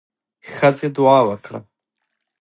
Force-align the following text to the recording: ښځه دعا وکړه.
ښځه 0.53 0.87
دعا 0.95 1.19
وکړه. 1.27 1.59